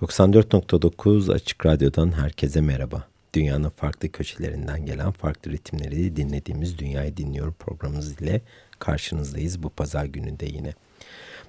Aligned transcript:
94.9 0.00 1.32
Açık 1.32 1.66
Radyo'dan 1.66 2.12
herkese 2.12 2.60
merhaba. 2.60 3.06
Dünyanın 3.34 3.68
farklı 3.68 4.12
köşelerinden 4.12 4.86
gelen 4.86 5.10
farklı 5.10 5.50
ritimleri 5.50 6.16
dinlediğimiz 6.16 6.78
Dünyayı 6.78 7.16
Dinliyorum 7.16 7.54
programımız 7.58 8.20
ile 8.20 8.40
karşınızdayız 8.78 9.62
bu 9.62 9.70
pazar 9.70 10.04
gününde 10.04 10.46
yine. 10.46 10.74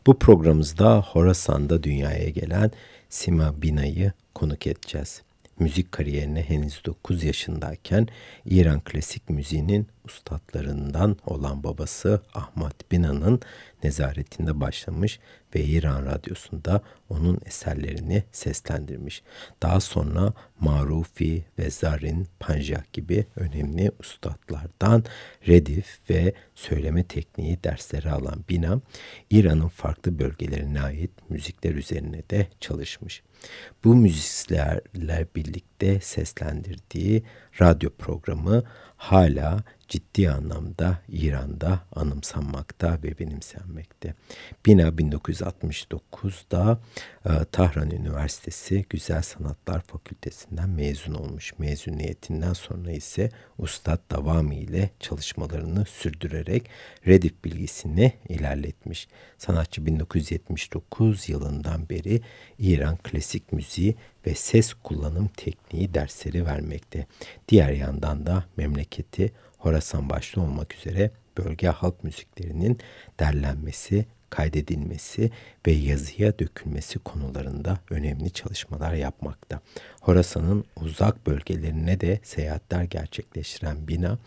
Bu 0.06 0.20
programımızda 0.20 1.02
Horasan'da 1.02 1.84
dünyaya 1.84 2.30
gelen 2.30 2.72
Sima 3.10 3.62
Bina'yı 3.62 4.12
konuk 4.36 4.68
edeceğiz. 4.68 5.22
Müzik 5.60 5.92
kariyerine 5.92 6.42
henüz 6.42 6.86
9 6.86 7.24
yaşındayken 7.24 8.08
İran 8.46 8.80
klasik 8.80 9.30
müziğinin 9.30 9.88
ustadlarından 10.06 11.18
olan 11.26 11.64
babası 11.64 12.22
Ahmet 12.34 12.92
Bina'nın 12.92 13.42
nezaretinde 13.84 14.60
başlamış 14.60 15.20
ve 15.56 15.64
İran 15.64 16.06
Radyosu'nda 16.06 16.82
onun 17.10 17.40
eserlerini 17.46 18.24
seslendirmiş. 18.32 19.24
Daha 19.64 19.80
sonra 19.80 20.34
Marufi 20.60 21.46
ve 21.60 21.70
Zarin 21.70 22.28
Panjak 22.40 22.94
gibi 22.94 23.26
önemli 23.36 23.92
ustadlardan 24.00 25.04
redif 25.48 26.00
ve 26.10 26.34
söyleme 26.56 27.04
tekniği 27.04 27.64
dersleri 27.64 28.12
alan 28.12 28.44
Bina, 28.50 28.82
İran'ın 29.30 29.68
farklı 29.68 30.20
bölgelerine 30.20 30.82
ait 30.82 31.12
müzikler 31.30 31.74
üzerine 31.74 32.22
de 32.30 32.48
çalışmış. 32.60 33.24
Bu 33.84 33.96
müzislerle 33.96 35.28
birlikte 35.36 36.00
seslendirdiği 36.00 37.24
radyo 37.62 37.90
programı 37.90 38.64
hala 38.98 39.64
ciddi 39.88 40.30
anlamda 40.30 41.02
İran'da 41.10 41.80
anımsanmakta 41.96 43.00
ve 43.04 43.20
benimsenmekte. 43.20 44.14
Bina 44.66 44.88
1969'da 44.88 46.80
e, 47.26 47.30
Tahran 47.52 47.92
Üniversitesi 47.92 48.86
Güzel 48.90 49.22
Sanatlar 49.22 49.82
Fakültesinden 49.82 50.70
mezun 50.70 51.14
olmuş. 51.14 51.54
Mezuniyetinden 51.60 52.54
sonra 52.54 52.92
ise 52.92 53.32
Ustad 53.58 54.00
Davami 54.12 54.56
ile 54.56 54.90
çalışmalarını 55.00 55.86
sürdürerek 55.86 56.70
redif 57.08 57.44
bilgisini 57.44 58.14
ilerletmiş. 58.30 59.08
Sanatçı 59.38 59.86
1979 59.86 61.30
yılından 61.30 61.90
beri 61.90 62.22
İran 62.60 62.98
klasik 62.98 63.54
müziği 63.54 63.96
ve 64.28 64.36
ses 64.36 64.74
kullanım 64.74 65.28
tekniği 65.28 65.94
dersleri 65.94 66.46
vermekte. 66.46 67.06
Diğer 67.50 67.72
yandan 67.72 68.26
da 68.26 68.46
memleketi 68.58 69.32
Horasan 69.58 70.10
başta 70.10 70.42
olmak 70.42 70.76
üzere 70.76 71.12
bölge 71.38 71.68
halk 71.68 72.04
müziklerinin 72.04 72.80
derlenmesi, 73.20 74.06
kaydedilmesi 74.30 75.32
ve 75.68 75.72
yazıya 75.72 76.40
dökülmesi 76.40 77.00
konularında 77.00 77.80
önemli 77.90 78.32
çalışmalar 78.32 78.94
yapmakta. 78.94 79.62
Horasan'ın 80.02 80.66
uzak 80.76 81.28
bölgelerine 81.28 82.00
de 82.00 82.20
seyahatler 82.24 82.84
gerçekleştiren 82.84 83.88
Bina, 83.88 84.18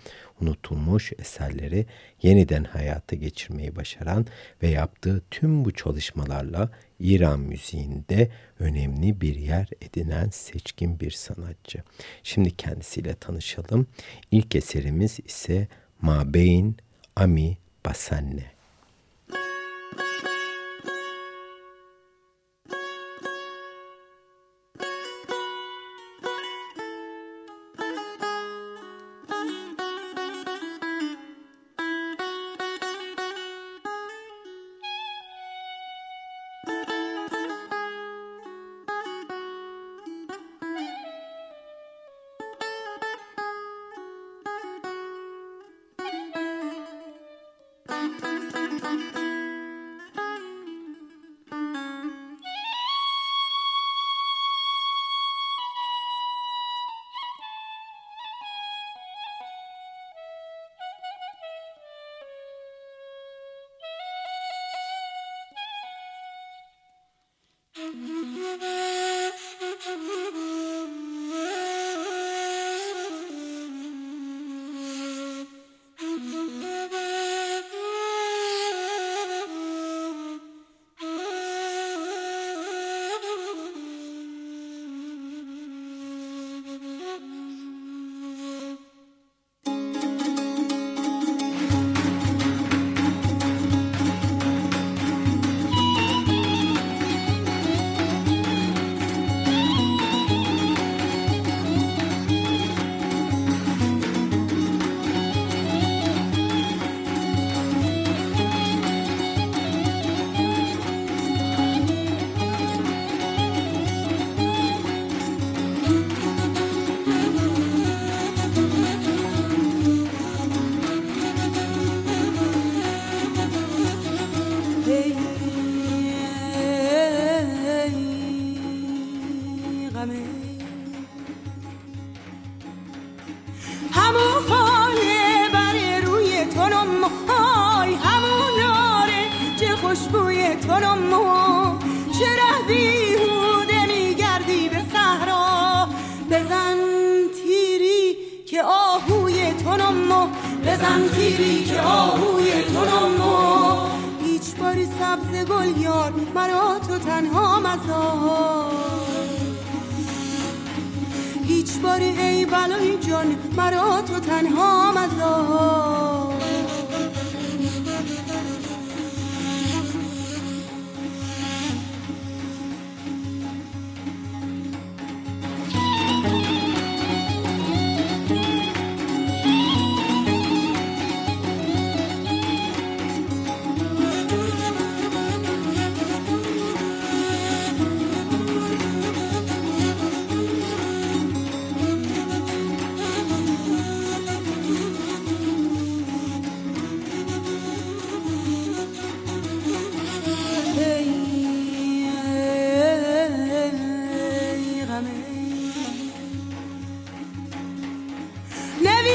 unutulmuş 0.40 1.12
eserleri 1.18 1.86
yeniden 2.22 2.64
hayata 2.64 3.16
geçirmeyi 3.16 3.76
başaran 3.76 4.26
ve 4.62 4.68
yaptığı 4.68 5.22
tüm 5.30 5.64
bu 5.64 5.72
çalışmalarla 5.72 6.70
İran 7.00 7.40
müziğinde 7.40 8.30
önemli 8.58 9.20
bir 9.20 9.36
yer 9.36 9.68
edinen 9.80 10.28
seçkin 10.30 11.00
bir 11.00 11.10
sanatçı. 11.10 11.82
Şimdi 12.22 12.56
kendisiyle 12.56 13.14
tanışalım. 13.14 13.86
İlk 14.30 14.56
eserimiz 14.56 15.18
ise 15.24 15.68
Mabeyn 16.00 16.74
Ami 17.16 17.56
Basanne. 17.86 18.59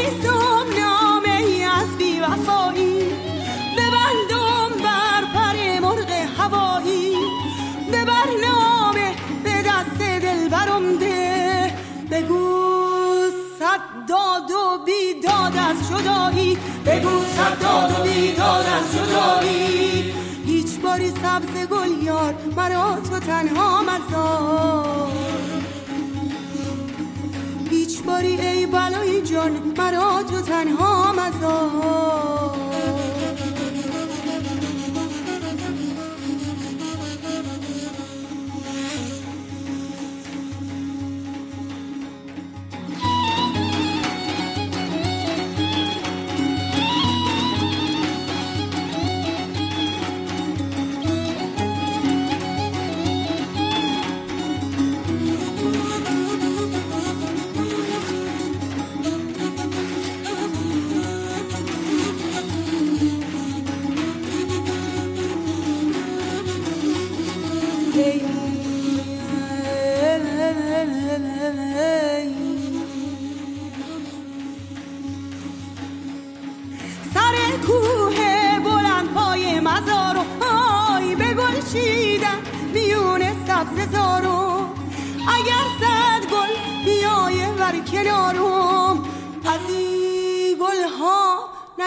ایزم 0.05 0.67
نامه 0.79 1.37
ای 1.37 1.63
از 1.63 1.97
بیوفایی. 1.97 3.03
ببندم 3.77 4.69
بر 4.83 5.23
پر 5.33 5.79
مرغ 5.79 6.11
هوایی. 6.37 7.15
ببر 7.93 8.29
نامه 8.41 9.15
به 9.43 9.49
دست 9.49 9.99
دل 9.99 10.49
برم 10.49 10.97
ده 10.97 11.73
بگو 12.11 12.65
صد 13.59 14.07
داد 14.09 14.51
و 14.51 14.85
بیداد 14.85 15.57
از 15.57 15.89
جدایی. 15.89 16.57
بگو 16.85 17.23
صد 17.35 17.59
داد 17.61 17.99
و 17.99 18.03
بیداد 18.03 18.65
از 18.65 18.95
جدایی. 18.95 20.13
هیچ 20.45 20.79
باری 20.83 21.09
سبز 21.09 21.67
گل 21.71 22.03
یار 22.03 22.33
مرا 22.55 22.95
تو 23.09 23.19
تنها 23.19 23.81
مزار. 23.81 25.64
باری 28.07 28.41
ای 28.41 28.65
بلای 28.65 29.21
جان 29.21 29.51
مرا 29.77 30.23
تو 30.23 30.41
تنها 30.41 31.13
مزار 31.13 32.64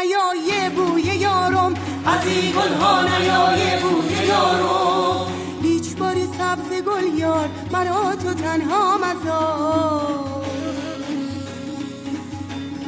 نیای 0.09 0.71
بوی 0.71 1.03
یارم. 1.03 1.75
از 2.07 2.27
این 2.27 2.53
گل 2.53 2.73
ها 2.81 3.03
نیای 3.03 3.83
بوی 3.83 4.27
یارم. 4.27 5.27
هیچ 5.63 5.97
باری 5.97 6.27
سبز 6.27 6.83
گل 6.83 7.19
یار 7.19 7.49
مرا 7.73 8.17
تو 8.17 8.35
تنها 8.35 8.99
مزار. 8.99 10.45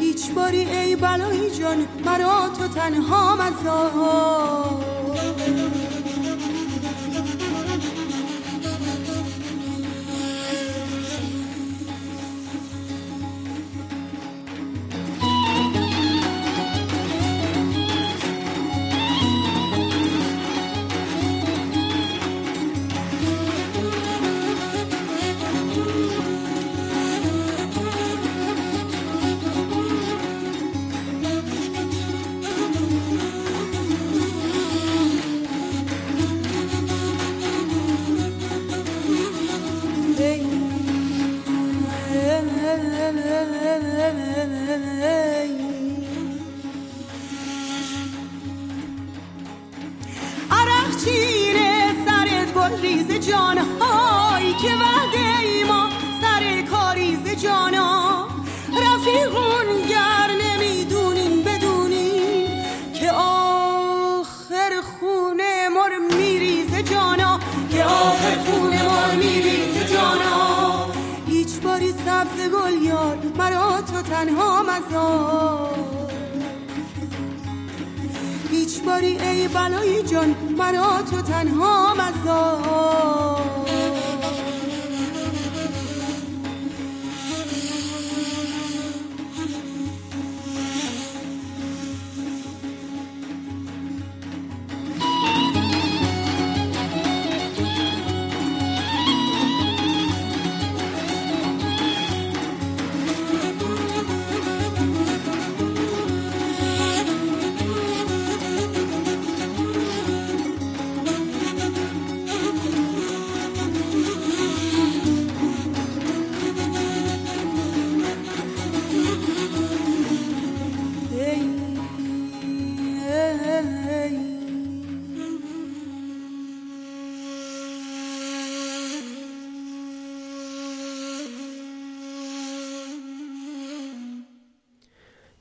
هیچ 0.01 0.31
باری 0.31 0.71
ای 0.71 0.97
بلای 0.97 1.51
جان 1.51 1.87
مرا 2.05 2.49
تو 2.59 2.69
تنها 2.69 3.37
مزار. 3.37 4.90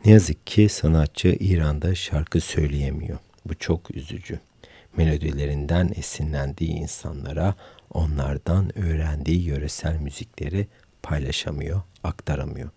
Ne 0.10 0.14
yazık 0.14 0.48
ki 0.48 0.70
sanatçı 0.70 1.38
İran'da 1.40 1.96
şarkı 1.96 2.42
söyleyemiyor. 2.42 3.20
Bu 3.46 3.56
çok 3.56 3.96
üzücü. 3.96 4.40
Melodilerinden 4.98 5.92
esinlendiği 5.96 6.72
insanlara 6.72 7.56
onlardan 7.94 8.78
öğrendiği 8.78 9.44
yöresel 9.44 9.96
müzikleri 9.96 10.68
paylaşamıyor, 11.04 11.82
aktaramıyor. 12.04 12.70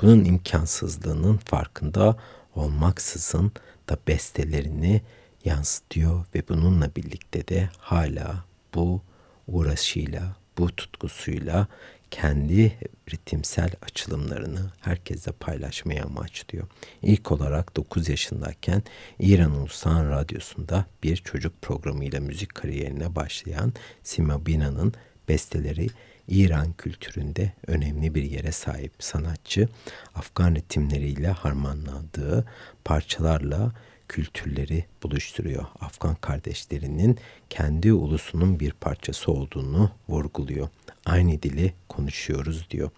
Bunun 0.00 0.24
imkansızlığının 0.24 1.36
farkında 1.36 2.16
olmaksızın 2.54 3.52
da 3.88 3.98
bestelerini 4.08 5.02
yansıtıyor 5.44 6.24
ve 6.34 6.48
bununla 6.48 6.90
birlikte 6.96 7.48
de 7.48 7.68
hala 7.78 8.44
bu 8.74 9.02
uğraşıyla, 9.48 10.36
bu 10.58 10.76
tutkusuyla 10.76 11.66
kendi 12.10 12.78
ritimsel 13.12 13.70
açılımlarını 13.82 14.70
herkese 14.80 15.32
paylaşmaya 15.32 16.04
amaçlıyor. 16.04 16.66
İlk 17.02 17.32
olarak 17.32 17.76
9 17.76 18.08
yaşındayken 18.08 18.82
İran 19.18 19.52
Ulusal 19.52 20.10
Radyosu'nda 20.10 20.86
bir 21.02 21.16
çocuk 21.16 21.62
programıyla 21.62 22.20
müzik 22.20 22.54
kariyerine 22.54 23.14
başlayan 23.14 23.72
Sima 24.02 24.46
Bina'nın 24.46 24.94
besteleri 25.28 25.86
İran 26.28 26.72
kültüründe 26.72 27.52
önemli 27.66 28.14
bir 28.14 28.22
yere 28.22 28.52
sahip 28.52 28.92
sanatçı, 28.98 29.68
Afgan 30.14 30.54
ritimleriyle 30.54 31.28
harmanladığı 31.28 32.46
parçalarla 32.84 33.72
kültürleri 34.08 34.84
buluşturuyor. 35.02 35.64
Afgan 35.80 36.14
kardeşlerinin 36.14 37.18
kendi 37.50 37.92
ulusunun 37.92 38.60
bir 38.60 38.72
parçası 38.72 39.32
olduğunu 39.32 39.90
vurguluyor. 40.08 40.68
Aynı 41.06 41.42
dili 41.42 41.72
konuşuyoruz 42.00 42.66
diyor. 42.70 42.90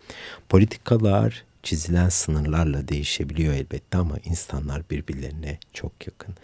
Politikalar 0.49 1.45
çizilen 1.63 2.09
sınırlarla 2.09 2.89
değişebiliyor 2.89 3.55
elbette 3.55 3.99
ama 3.99 4.17
insanlar 4.25 4.91
birbirlerine 4.91 5.59
çok 5.73 6.07
yakın. 6.07 6.35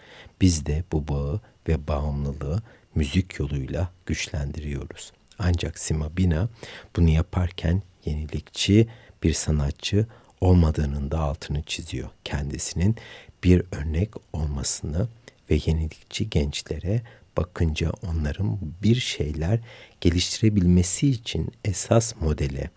Biz 0.41 0.65
de 0.65 0.83
bu 0.91 1.07
bağı 1.07 1.41
ve 1.67 1.87
bağımlılığı 1.87 2.61
müzik 2.95 3.39
yoluyla 3.39 3.89
güçlendiriyoruz. 4.05 5.11
Ancak 5.39 5.79
Sima 5.79 6.17
Bina 6.17 6.49
bunu 6.95 7.09
yaparken 7.09 7.81
yenilikçi 8.05 8.87
bir 9.23 9.33
sanatçı 9.33 10.05
olmadığının 10.41 11.11
da 11.11 11.19
altını 11.19 11.63
çiziyor. 11.63 12.09
Kendisinin 12.23 12.95
bir 13.43 13.63
örnek 13.71 14.09
olmasını 14.33 15.07
ve 15.49 15.59
yenilikçi 15.65 16.29
gençlere 16.29 17.01
bakınca 17.39 17.91
onların 18.07 18.59
bir 18.83 18.95
şeyler 18.95 19.59
geliştirebilmesi 20.01 21.09
için 21.09 21.51
esas 21.65 22.15
modele 22.21 22.69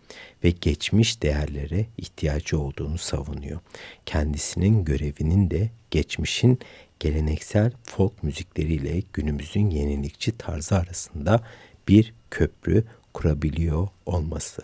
ve 0.45 0.51
geçmiş 0.51 1.23
değerlere 1.23 1.87
ihtiyacı 1.99 2.59
olduğunu 2.59 2.99
savunuyor. 2.99 3.61
Kendisinin 4.07 4.85
görevinin 4.85 5.51
de 5.51 5.71
geçmişin 5.91 6.59
geleneksel 7.01 7.73
folk 7.83 8.23
müzikleriyle 8.23 9.03
günümüzün 9.13 9.71
yenilikçi 9.71 10.39
tarzı 10.39 10.77
arasında 10.77 11.41
bir 11.89 12.15
köprü 12.31 12.85
kurabiliyor 13.15 13.89
olması. 14.07 14.63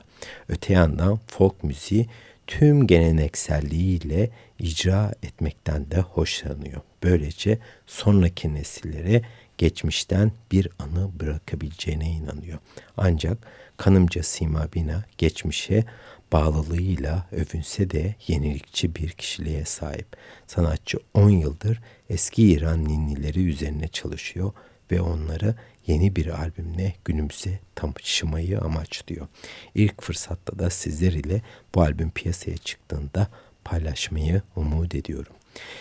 Öte 0.48 0.72
yandan 0.72 1.18
folk 1.26 1.64
müziği 1.64 2.06
tüm 2.46 2.86
gelenekselliğiyle 2.86 4.30
icra 4.58 5.12
etmekten 5.22 5.90
de 5.90 6.00
hoşlanıyor. 6.00 6.80
Böylece 7.02 7.58
sonraki 7.86 8.54
nesillere 8.54 9.22
geçmişten 9.58 10.32
bir 10.52 10.68
anı 10.78 11.20
bırakabileceğine 11.20 12.10
inanıyor. 12.10 12.58
Ancak 12.96 13.38
kanımca 13.76 14.22
Sima 14.22 14.68
Bina 14.74 15.04
geçmişe 15.18 15.84
bağlılığıyla 16.32 17.26
övünse 17.32 17.90
de 17.90 18.14
yenilikçi 18.26 18.94
bir 18.94 19.10
kişiliğe 19.10 19.64
sahip. 19.64 20.06
Sanatçı 20.46 20.98
10 21.14 21.30
yıldır 21.30 21.80
eski 22.10 22.42
İran 22.42 22.84
ninnileri 22.84 23.44
üzerine 23.44 23.88
çalışıyor 23.88 24.52
ve 24.90 25.00
onları 25.00 25.54
yeni 25.86 26.16
bir 26.16 26.26
albümle 26.26 26.94
günümüze 27.04 27.58
taşımayı 27.74 28.60
amaçlıyor. 28.60 29.26
İlk 29.74 30.02
fırsatta 30.02 30.58
da 30.58 30.70
sizler 30.70 31.12
ile 31.12 31.42
bu 31.74 31.82
albüm 31.82 32.10
piyasaya 32.10 32.56
çıktığında 32.56 33.28
paylaşmayı 33.64 34.42
umut 34.56 34.94
ediyorum. 34.94 35.32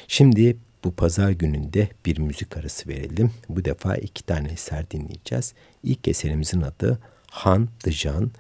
Şimdi 0.08 0.58
bu 0.84 0.92
pazar 0.92 1.32
gününde 1.32 1.90
bir 2.06 2.20
müzik 2.20 2.58
arası 2.58 2.90
verelim. 2.90 3.32
Bu 3.50 3.66
defa 3.66 3.96
iki 3.96 4.24
tane 4.24 4.52
eser 4.52 4.92
dinleyeceğiz. 4.92 5.54
İlk 5.84 6.08
eserimizin 6.08 6.62
adı 6.62 7.00
Han 7.32 7.70
the 7.80 7.92
Jan, 7.92 8.32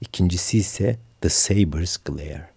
ikincisi 0.00 0.58
ise 0.58 0.98
The 1.20 1.28
Saber's 1.28 1.96
Glare. 2.04 2.53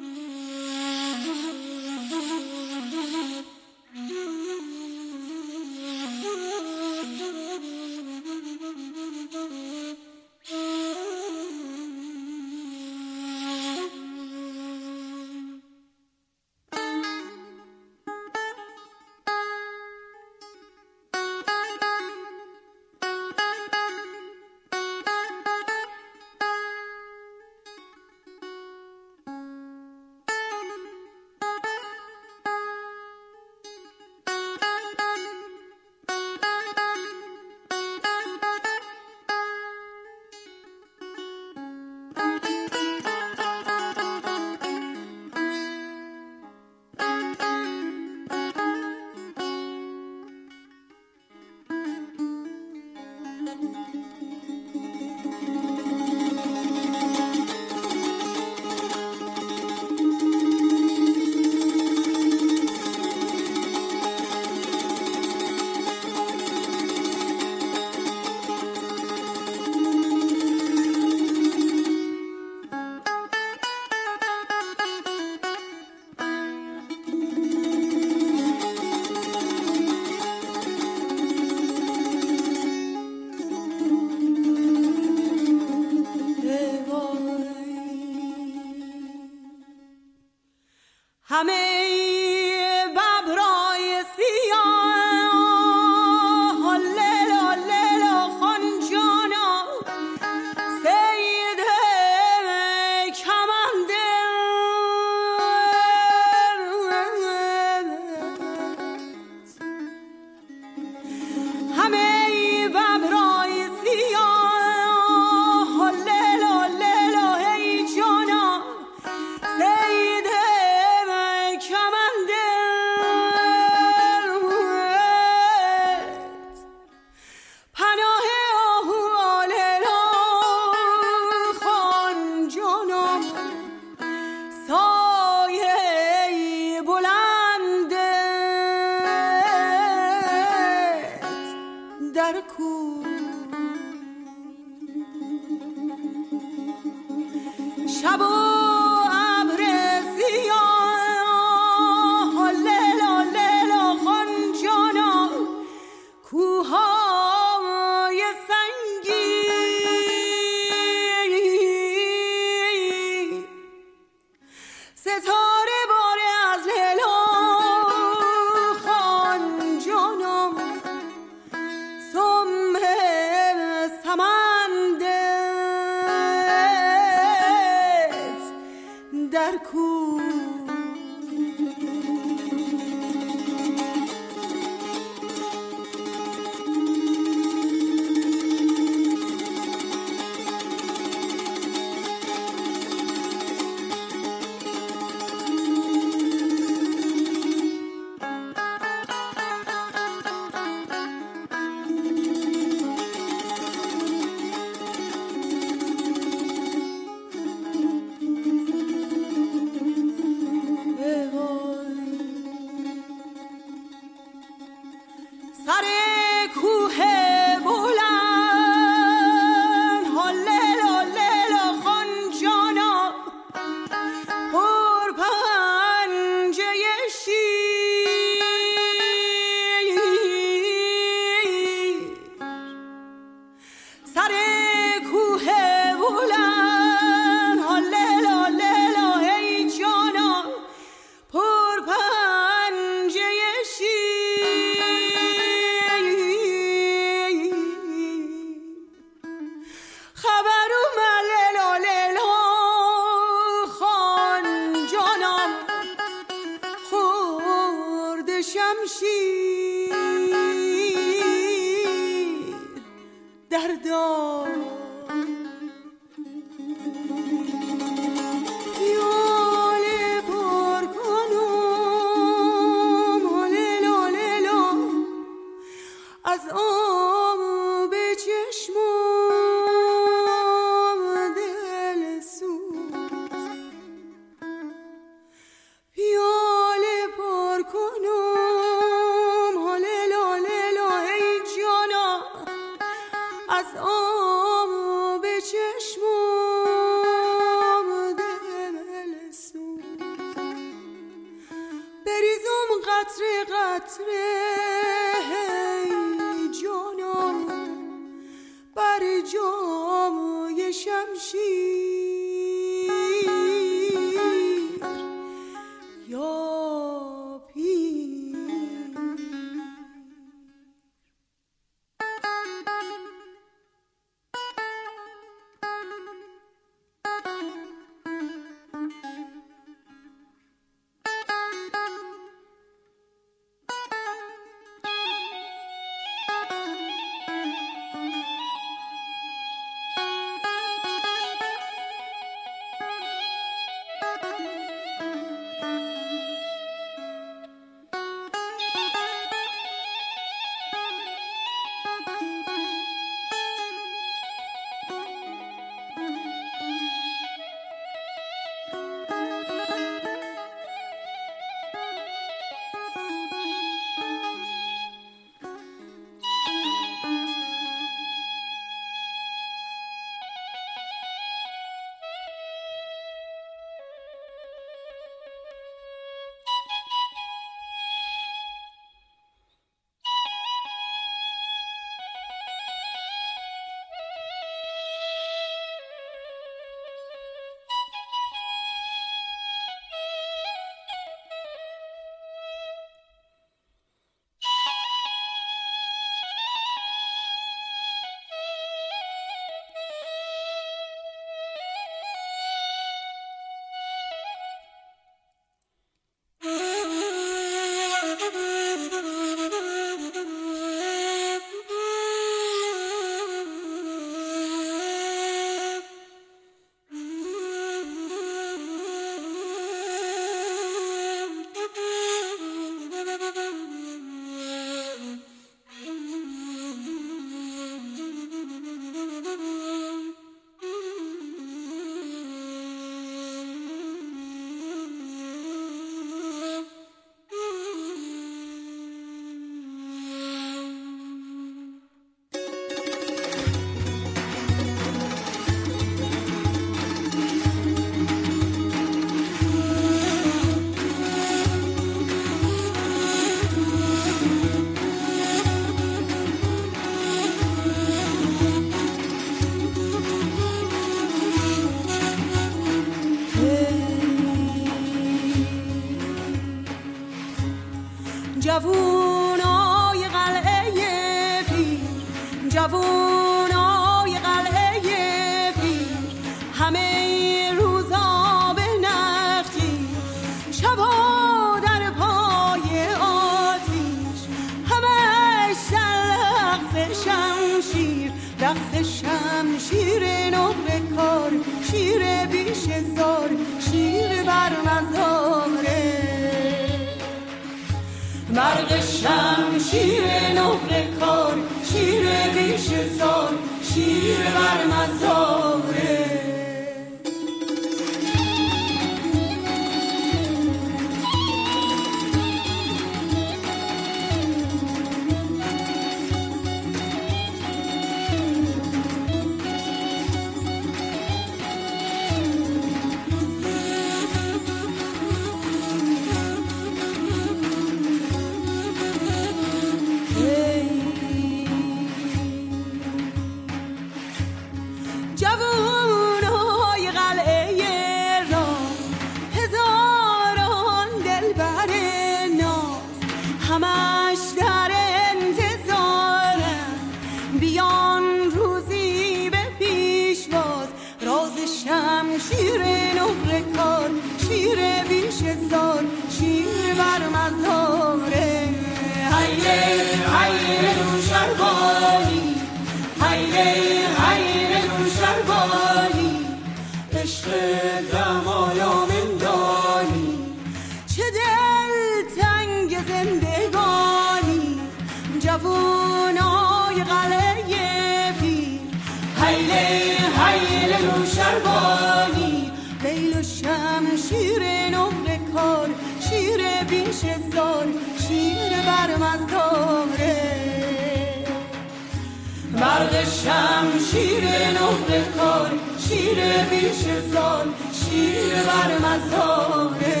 شیر 593.91 594.23
نقره 594.57 595.03
کار 595.17 595.51
شیر 595.87 596.15
بیش 596.49 596.81
سال 597.13 597.47
شیر 597.73 598.33
بر 598.47 598.77
مزاره 598.77 600.00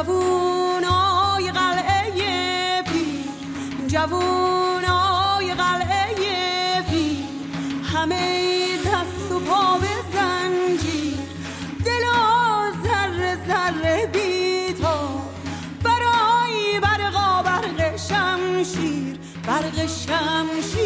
جوونای 0.00 1.50
قلعه 1.52 2.82
پی 2.82 3.24
جوونای 3.86 5.54
قلعه 5.54 6.82
پی 6.90 7.24
همه 7.94 8.76
دست 8.76 9.32
و 9.32 9.40
پا 9.40 9.78
به 9.78 9.86
زنجیر 10.12 11.18
دل 11.84 12.04
و 12.04 12.88
ذره 12.88 13.38
ذره 13.48 14.06
بیتا 14.06 15.22
برای 15.84 16.80
برقا 16.82 17.42
برق 17.42 17.96
شمشیر 17.96 19.18
برق 19.46 19.86
شمشیر. 19.86 20.79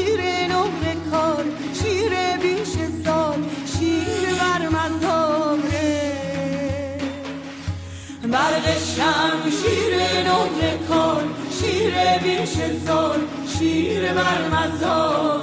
شمشیر 8.97 9.95
نقل 10.27 10.77
کن 10.89 11.25
شیر 11.61 11.95
بیش 12.23 12.55
زار 12.87 13.19
شیر 13.59 14.13
بر 14.13 14.49
مزاره 14.49 15.34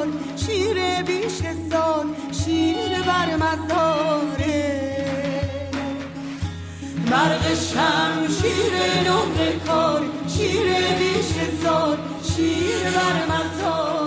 کار 0.00 0.08
شیر 0.36 1.02
بیش 1.02 1.38
سال 1.70 2.06
شیر 2.32 3.02
بر 3.06 3.36
مزاره 3.36 4.66
برق 7.10 7.44
شمشیر 7.54 8.74
نقر 9.08 9.58
کار 9.66 10.02
شیر 10.28 10.68
بیش 10.98 11.30
سال 11.62 11.96
شیر 12.22 12.84
بر 12.96 13.16
مزاره 13.26 14.06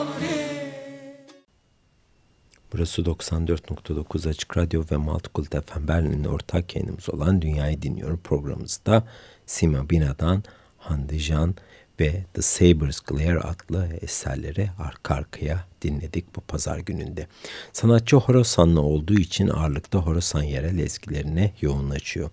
Burası 2.73 3.01
94.9 3.01 4.29
Açık 4.29 4.57
Radyo 4.57 4.83
ve 4.91 4.97
Multicult 4.97 5.65
FM 5.65 5.87
Berlin'in 5.87 6.23
ortak 6.23 6.75
yayınımız 6.75 7.09
olan 7.09 7.41
Dünyayı 7.41 7.81
Dinliyorum 7.81 8.19
programımızda 8.23 9.03
Sima 9.45 9.89
Bina'dan 9.89 10.43
Hande 10.77 11.19
Jan 11.19 11.55
ve 12.00 12.24
The 12.34 12.42
Sabres 12.42 13.00
Glare 13.00 13.38
adlı 13.38 13.88
eserleri 14.00 14.70
arka 14.78 15.14
arkaya 15.14 15.64
dinledik 15.82 16.36
bu 16.36 16.40
pazar 16.40 16.78
gününde. 16.78 17.26
Sanatçı 17.72 18.16
Horasanlı 18.16 18.80
olduğu 18.80 19.18
için 19.18 19.48
ağırlıkta 19.48 19.98
Horasan 19.98 20.42
yerel 20.42 20.78
ezgilerine 20.78 21.52
yoğunlaşıyor. 21.60 22.30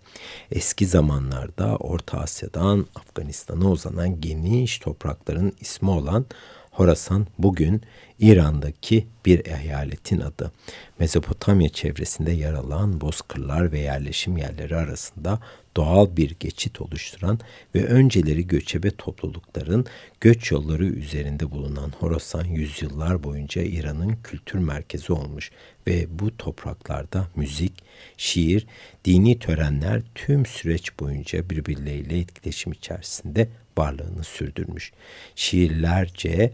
Eski 0.52 0.86
zamanlarda 0.86 1.76
Orta 1.76 2.18
Asya'dan 2.18 2.86
Afganistan'a 2.96 3.70
uzanan 3.70 4.22
geniş 4.22 4.80
toprakların 4.80 5.54
ismi 5.60 5.90
olan 5.90 6.26
Horasan 6.72 7.28
bugün 7.40 7.82
İran'daki 8.20 9.08
bir 9.26 9.46
eyaletin 9.46 10.20
adı. 10.20 10.52
Mezopotamya 11.00 11.70
çevresinde 11.70 12.32
yer 12.32 12.54
alan 12.54 13.02
bozkırlar 13.02 13.72
ve 13.72 13.80
yerleşim 13.80 14.38
yerleri 14.38 14.76
arasında 14.76 15.40
doğal 15.76 16.18
bir 16.18 16.36
geçit 16.40 16.82
oluşturan 16.82 17.40
ve 17.76 17.86
önceleri 17.86 18.48
göçebe 18.48 18.92
toplulukların 18.92 19.86
göç 20.22 20.52
yolları 20.52 20.86
üzerinde 20.86 21.52
bulunan 21.52 21.92
Horasan 22.00 22.46
yüzyıllar 22.46 23.24
boyunca 23.24 23.62
İran'ın 23.62 24.18
kültür 24.24 24.60
merkezi 24.60 25.14
olmuş 25.14 25.52
ve 25.88 26.20
bu 26.20 26.38
topraklarda 26.38 27.28
müzik, 27.36 27.74
şiir, 28.18 28.68
dini 29.06 29.40
törenler 29.40 30.02
tüm 30.16 30.46
süreç 30.46 31.00
boyunca 31.00 31.50
birbirleriyle 31.50 32.20
etkileşim 32.20 32.72
içerisinde 32.72 33.50
varlığını 33.78 34.24
sürdürmüş. 34.24 34.92
Şiirlerce 35.36 36.52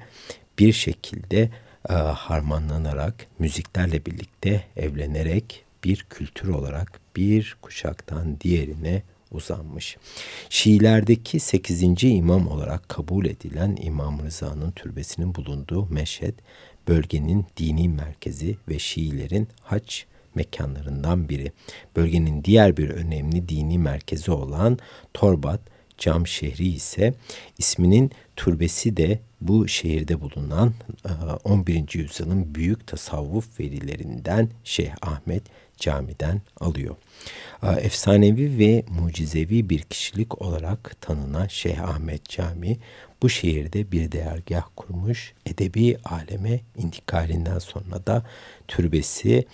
bir 0.59 0.73
şekilde 0.73 1.49
e, 1.89 1.93
harmanlanarak, 1.93 3.27
müziklerle 3.39 4.05
birlikte 4.05 4.63
evlenerek 4.75 5.63
bir 5.83 6.05
kültür 6.09 6.47
olarak 6.47 6.99
bir 7.17 7.57
kuşaktan 7.61 8.39
diğerine 8.39 9.03
uzanmış. 9.31 9.97
Şiilerdeki 10.49 11.39
8. 11.39 12.03
imam 12.03 12.47
olarak 12.47 12.89
kabul 12.89 13.25
edilen 13.25 13.77
İmam 13.81 14.19
Rıza'nın 14.25 14.71
türbesinin 14.71 15.35
bulunduğu 15.35 15.85
Meşhed, 15.85 16.33
bölgenin 16.87 17.45
dini 17.57 17.89
merkezi 17.89 18.57
ve 18.69 18.79
Şiilerin 18.79 19.47
haç 19.61 20.05
mekanlarından 20.35 21.29
biri. 21.29 21.51
Bölgenin 21.95 22.43
diğer 22.43 22.77
bir 22.77 22.89
önemli 22.89 23.49
dini 23.49 23.77
merkezi 23.77 24.31
olan 24.31 24.77
Torbat, 25.13 25.61
Cam 25.97 26.27
şehri 26.27 26.67
ise 26.67 27.13
isminin 27.57 28.11
türbesi 28.35 28.97
de 28.97 29.19
bu 29.41 29.67
şehirde 29.67 30.21
bulunan 30.21 30.73
11. 31.43 31.75
E, 31.75 31.83
yüzyılın 31.93 32.55
büyük 32.55 32.87
tasavvuf 32.87 33.59
verilerinden 33.59 34.49
Şeyh 34.63 34.95
Ahmet 35.01 35.43
Cami'den 35.79 36.41
alıyor. 36.59 36.95
Efsanevi 37.63 38.59
ve 38.59 38.83
mucizevi 38.89 39.69
bir 39.69 39.79
kişilik 39.79 40.41
olarak 40.41 41.01
tanınan 41.01 41.47
Şeyh 41.47 41.83
Ahmet 41.83 42.29
Cami 42.29 42.77
bu 43.21 43.29
şehirde 43.29 43.91
bir 43.91 44.11
değergah 44.11 44.63
kurmuş. 44.75 45.33
Edebi 45.45 45.97
aleme 46.05 46.59
intikalinden 46.77 47.59
sonra 47.59 48.05
da 48.07 48.25
türbesi 48.67 49.45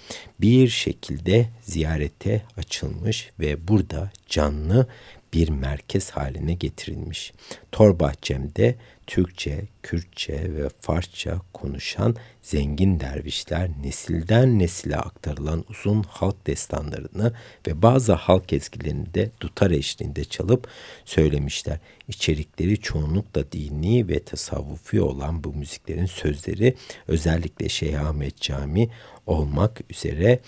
bir 0.41 0.67
şekilde 0.67 1.49
ziyarete 1.61 2.41
açılmış 2.57 3.31
ve 3.39 3.67
burada 3.67 4.11
canlı 4.27 4.87
bir 5.33 5.49
merkez 5.49 6.09
haline 6.09 6.53
getirilmiş. 6.53 7.33
Torbahçem'de 7.71 8.75
Türkçe, 9.07 9.61
Kürtçe 9.83 10.55
ve 10.55 10.69
Farsça 10.81 11.41
konuşan 11.53 12.15
zengin 12.41 12.99
dervişler 12.99 13.69
nesilden 13.83 14.59
nesile 14.59 14.97
aktarılan 14.97 15.65
uzun 15.69 16.03
halk 16.03 16.47
destanlarını 16.47 17.33
ve 17.67 17.81
bazı 17.81 18.13
halk 18.13 18.53
ezgilerini 18.53 19.13
de 19.13 19.31
dutar 19.41 19.71
eşliğinde 19.71 20.23
çalıp 20.23 20.67
söylemişler. 21.05 21.79
İçerikleri 22.07 22.77
çoğunlukla 22.77 23.51
dini 23.51 24.07
ve 24.07 24.23
tasavvufi 24.23 25.01
olan 25.01 25.43
bu 25.43 25.53
müziklerin 25.53 26.05
sözleri 26.05 26.75
özellikle 27.07 27.69
Şeyh 27.69 28.05
Ahmet 28.05 28.41
Cami 28.41 28.89
olmak 29.25 29.81
üzere 29.89 30.39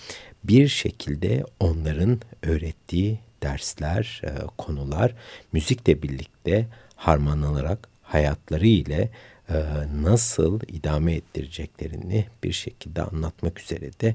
bir 0.44 0.68
şekilde 0.68 1.44
onların 1.60 2.20
öğrettiği 2.42 3.25
dersler, 3.42 4.22
e, 4.24 4.30
konular 4.58 5.14
müzikle 5.52 6.02
birlikte 6.02 6.66
harmanlanarak 6.96 7.88
hayatları 8.02 8.66
ile 8.66 9.10
e, 9.48 9.54
nasıl 10.02 10.60
idame 10.68 11.14
ettireceklerini 11.14 12.26
bir 12.42 12.52
şekilde 12.52 13.02
anlatmak 13.02 13.60
üzere 13.60 13.90
de 14.00 14.14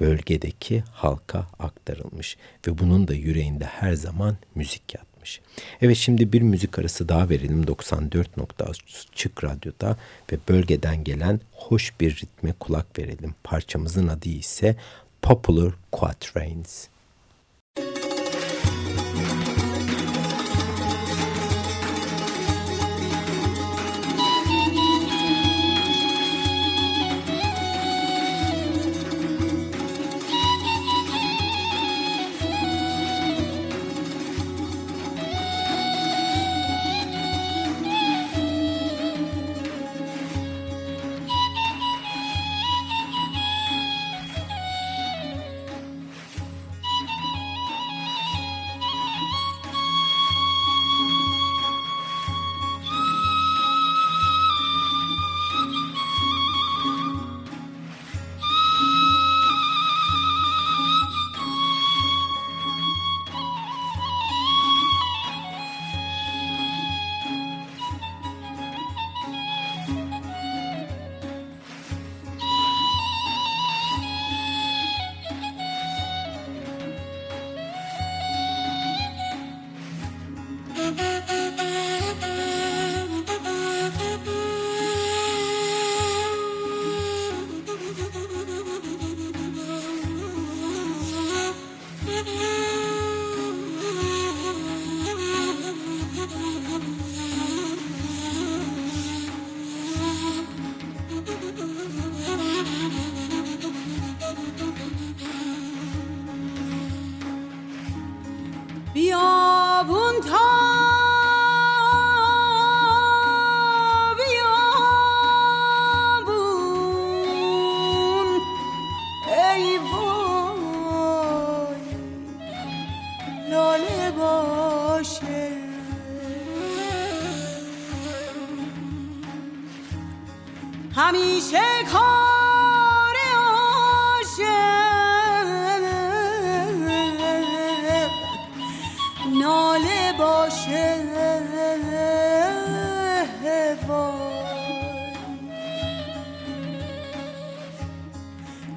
bölgedeki 0.00 0.84
halka 0.92 1.46
aktarılmış 1.58 2.36
ve 2.66 2.78
bunun 2.78 3.08
da 3.08 3.14
yüreğinde 3.14 3.64
her 3.64 3.92
zaman 3.92 4.36
müzik 4.54 4.94
yatmış. 4.94 5.40
Evet 5.82 5.96
şimdi 5.96 6.32
bir 6.32 6.42
müzik 6.42 6.78
arası 6.78 7.08
daha 7.08 7.28
verelim 7.28 7.62
94.3 7.62 9.44
radyoda 9.44 9.96
ve 10.32 10.38
bölgeden 10.48 11.04
gelen 11.04 11.40
hoş 11.52 12.00
bir 12.00 12.16
ritme 12.16 12.52
kulak 12.60 12.98
verelim. 12.98 13.34
Parçamızın 13.44 14.08
adı 14.08 14.28
ise 14.28 14.76
Popular 15.22 15.72
Quatrains. 15.92 16.88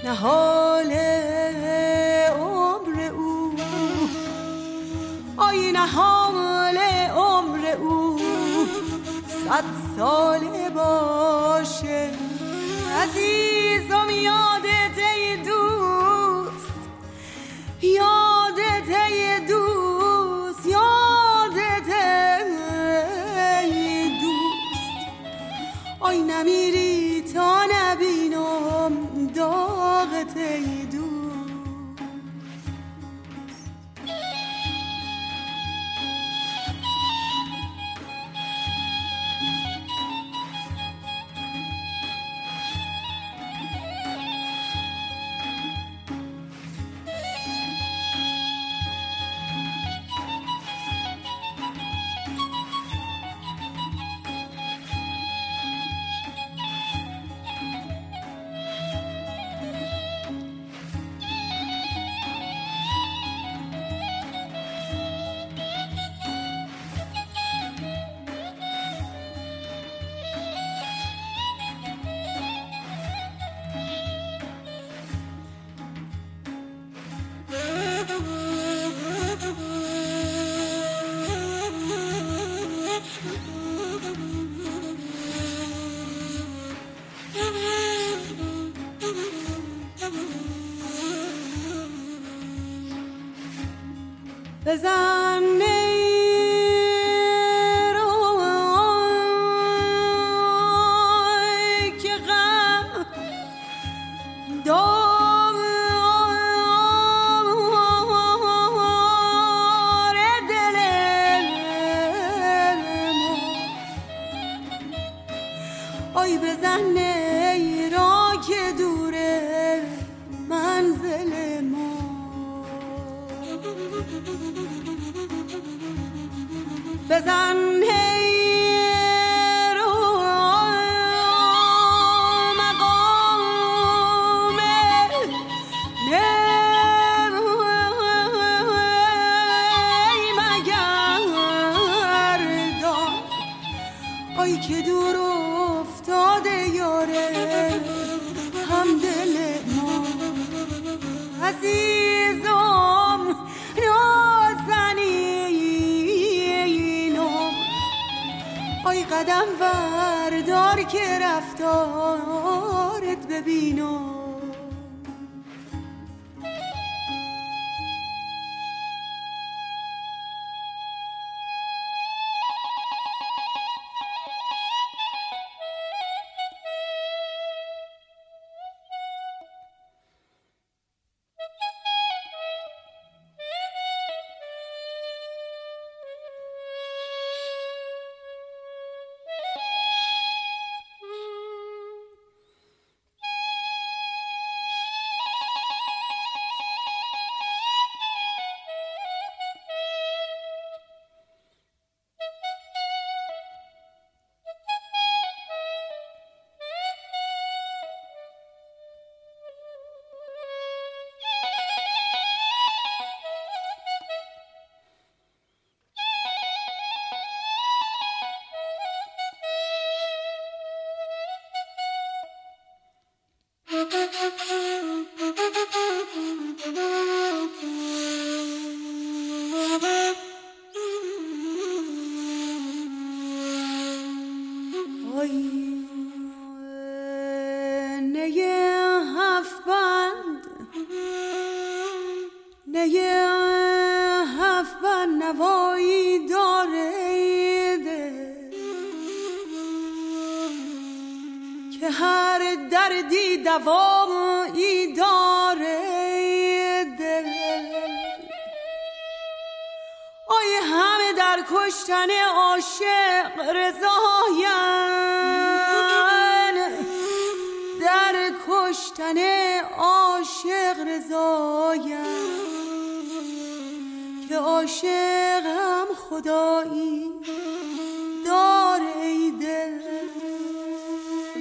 نهاد 0.04 0.55
Oh. 10.08 10.35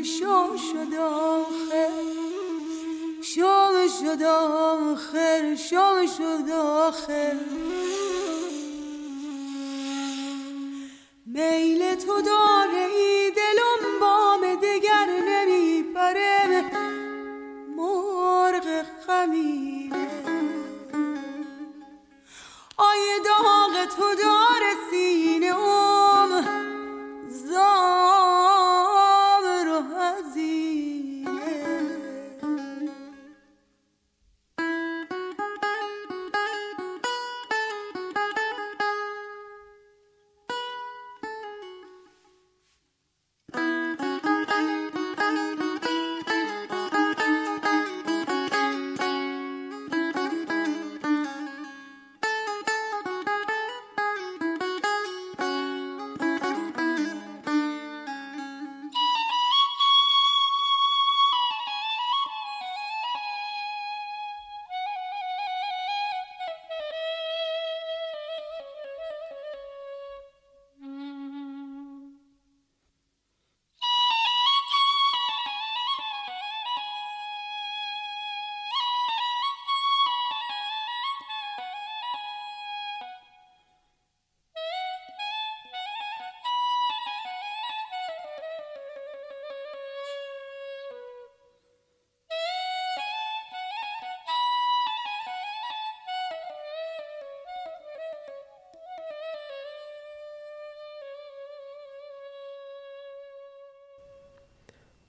شو 0.05 0.57
شد 0.57 0.95
آخر 1.01 1.91
شام 3.23 3.89
شد 3.89 4.23
آخر 4.23 5.57
شام 5.57 6.07
شد 6.07 6.51
آخر. 6.53 7.37
میل 11.27 11.95
تو 11.95 12.21
داره 12.21 12.87
ای 12.97 13.31
دلم 13.37 14.01
بام 14.01 14.41
دگر 14.55 15.09
نمیپره. 15.29 16.65
مرغ 17.77 18.85
خمیره. 19.07 20.09
آی 22.77 23.21
داغ 23.25 23.85
تو 23.97 24.23
داره 24.23 24.44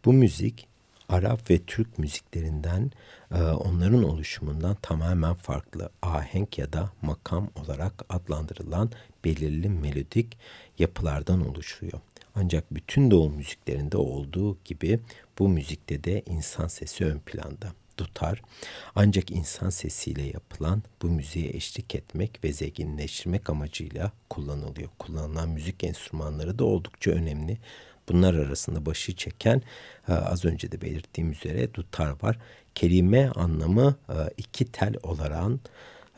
Bu 0.06 0.14
müzik 0.14 0.68
Arap 1.10 1.50
ve 1.50 1.60
Türk 1.68 2.00
müziklerinden 2.00 2.92
e, 3.32 3.42
onların 3.42 4.04
oluşumundan 4.04 4.78
tamamen 4.82 5.34
farklı 5.34 5.90
ahenk 6.02 6.58
ya 6.58 6.74
da 6.74 6.92
makam 7.02 7.50
olarak 7.56 8.06
adlandırılan 8.10 8.92
belirli 9.26 9.70
melodik 9.70 10.38
yapılardan 10.80 11.50
oluşuyor. 11.50 12.00
Ancak 12.36 12.74
bütün 12.74 13.12
doğu 13.12 13.30
müziklerinde 13.30 13.98
olduğu 13.98 14.58
gibi 14.66 15.00
bu 15.40 15.50
müzikte 15.50 16.04
de 16.04 16.24
insan 16.26 16.68
sesi 16.68 17.06
ön 17.06 17.20
planda 17.20 17.74
tutar. 17.98 18.42
Ancak 18.96 19.32
insan 19.32 19.70
sesiyle 19.70 20.24
yapılan 20.24 20.84
bu 21.02 21.10
müziğe 21.10 21.50
eşlik 21.50 21.96
etmek 21.96 22.44
ve 22.44 22.54
zenginleştirmek 22.54 23.50
amacıyla 23.50 24.12
kullanılıyor. 24.30 24.90
Kullanılan 25.00 25.50
müzik 25.50 25.84
enstrümanları 25.84 26.60
da 26.60 26.66
oldukça 26.66 27.12
önemli. 27.12 27.58
Bunlar 28.10 28.34
arasında 28.34 28.86
başı 28.86 29.16
çeken 29.16 29.62
e, 30.10 30.14
az 30.14 30.46
önce 30.46 30.72
de 30.72 30.82
belirttiğim 30.82 31.32
üzere 31.32 31.74
dutar 31.74 32.16
var. 32.22 32.38
Kelime 32.76 33.30
anlamı 33.30 33.96
e, 34.10 34.16
iki 34.38 34.66
tel 34.66 34.94
olarak 35.04 35.52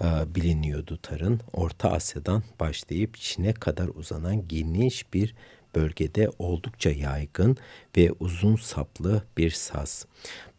e, 0.04 0.36
biliniyor 0.36 0.88
dutarın. 0.88 1.40
Orta 1.54 1.92
Asya'dan 1.92 2.44
başlayıp 2.60 3.18
Çin'e 3.18 3.54
kadar 3.54 3.88
uzanan 3.88 4.48
geniş 4.48 5.14
bir 5.14 5.36
bölgede 5.76 6.30
oldukça 6.40 6.90
yaygın 6.90 7.58
ve 7.98 8.12
uzun 8.20 8.56
saplı 8.56 9.24
bir 9.38 9.52
saz. 9.52 10.06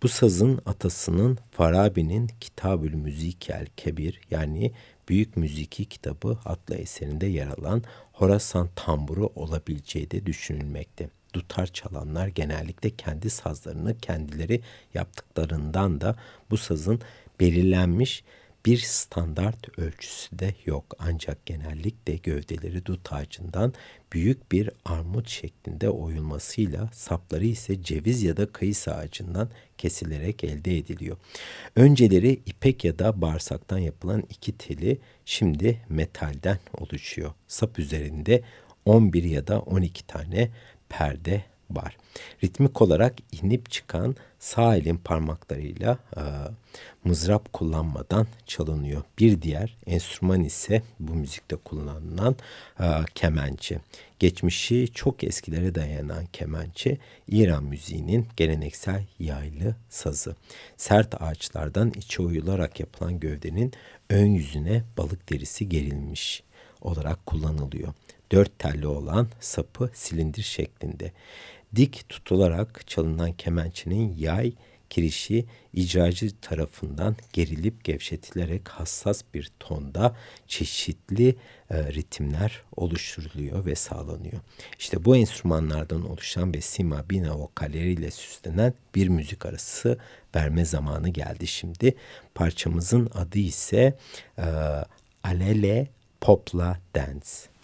Bu 0.03 0.09
sazın 0.09 0.61
atasının 0.66 1.39
Farabi'nin 1.51 2.31
Kitabül 2.41 2.95
Müzikel 2.95 3.66
Kebir 3.76 4.20
yani 4.31 4.72
Büyük 5.09 5.37
Müziki 5.37 5.85
Kitabı 5.85 6.39
adlı 6.45 6.74
eserinde 6.76 7.26
yer 7.26 7.47
alan 7.47 7.83
Horasan 8.12 8.68
tamburu 8.76 9.31
olabileceği 9.35 10.11
de 10.11 10.26
düşünülmekte. 10.26 11.11
Dutar 11.35 11.66
çalanlar 11.66 12.26
genellikle 12.26 12.91
kendi 12.91 13.31
sazlarını 13.31 13.99
kendileri 13.99 14.61
yaptıklarından 14.95 16.01
da 16.01 16.16
bu 16.51 16.57
sazın 16.57 17.01
belirlenmiş 17.41 18.24
bir 18.66 18.79
standart 18.79 19.79
ölçüsü 19.79 20.39
de 20.39 20.55
yok 20.66 20.85
ancak 20.99 21.47
genellikle 21.47 22.16
gövdeleri 22.16 22.87
dut 22.87 23.12
ağacından 23.12 23.74
büyük 24.12 24.53
bir 24.53 24.70
armut 24.85 25.29
şeklinde 25.29 25.91
oyulmasıyla 25.91 26.91
sapları 26.93 27.45
ise 27.47 27.83
ceviz 27.83 28.22
ya 28.22 28.37
da 28.37 28.53
kayısı 28.53 28.95
ağacından 28.95 29.51
kesilerek 29.79 30.45
elde 30.45 30.79
ediliyor. 30.79 31.16
Önceleri 31.76 32.41
ipek 32.47 32.85
ya 32.85 32.99
da 32.99 33.20
bağırsaktan 33.20 33.79
yapılan 33.79 34.22
iki 34.31 34.59
teli 34.59 34.99
şimdi 35.24 35.81
metalden 35.89 36.59
oluşuyor. 36.79 37.33
Sap 37.47 37.79
üzerinde 37.79 38.43
11 38.85 39.24
ya 39.24 39.47
da 39.47 39.61
12 39.61 40.07
tane 40.07 40.51
perde 40.89 41.45
var. 41.70 41.97
Ritmik 42.45 42.82
olarak 42.82 43.14
inip 43.43 43.70
çıkan 43.70 44.16
sağ 44.39 44.76
elin 44.76 44.97
parmaklarıyla 44.97 45.99
e, 46.16 46.22
mızrap 47.05 47.53
kullanmadan 47.53 48.26
çalınıyor. 48.47 49.03
Bir 49.18 49.43
diğer 49.43 49.76
enstrüman 49.86 50.45
ise 50.45 50.82
bu 51.01 51.14
müzikte 51.14 51.57
kullanılan 51.57 52.36
e, 52.80 52.86
kemençe. 53.14 53.78
Geçmişi 54.18 54.89
çok 54.95 55.24
eskilere 55.24 55.74
dayanan 55.74 56.26
kemençe 56.32 56.99
İran 57.28 57.64
müziğinin 57.64 58.26
geleneksel 58.36 59.05
yaylı 59.18 59.74
sazı. 59.89 60.36
Sert 60.76 61.22
ağaçlardan 61.22 61.93
içe 61.97 62.22
oyularak 62.22 62.80
yapılan 62.80 63.20
gövdenin 63.20 63.72
ön 64.11 64.26
yüzüne 64.26 64.82
balık 64.99 65.30
derisi 65.30 65.68
gerilmiş 65.68 66.43
olarak 66.80 67.26
kullanılıyor. 67.26 67.95
Dört 68.33 68.59
telli 68.59 68.87
olan 68.87 69.29
sapı 69.41 69.91
silindir 69.95 70.43
şeklinde 70.43 71.12
dik 71.76 72.09
tutularak 72.09 72.89
çalınan 72.89 73.33
kemençenin 73.33 74.14
yay 74.18 74.53
kirişi 74.91 75.47
icracı 75.72 76.41
tarafından 76.41 77.16
gerilip 77.33 77.85
gevşetilerek 77.85 78.68
hassas 78.68 79.22
bir 79.35 79.51
tonda 79.61 80.16
çeşitli 80.47 81.37
e, 81.70 81.93
ritimler 81.93 82.62
oluşturuluyor 82.76 83.66
ve 83.66 83.74
sağlanıyor. 83.74 84.41
İşte 84.79 85.05
bu 85.05 85.16
enstrümanlardan 85.16 86.11
oluşan 86.11 86.55
ve 86.55 86.61
sima 86.61 87.11
bina 87.11 87.39
vokalleriyle 87.39 88.11
süslenen 88.11 88.74
bir 88.95 89.09
müzik 89.09 89.47
arası 89.47 89.99
verme 90.35 90.64
zamanı 90.64 91.09
geldi 91.09 91.47
şimdi. 91.47 91.95
Parçamızın 92.35 93.11
adı 93.14 93.39
ise 93.39 93.99
e, 94.39 94.45
Alele 95.24 95.89
Popla 96.20 96.79
Dance. 96.95 97.57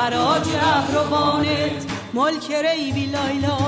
خراج 0.00 0.48
رهروانت 0.48 1.82
ملک 2.14 2.50
ریبی 2.50 3.06
لایلا 3.06 3.58